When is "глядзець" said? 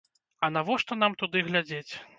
1.51-1.89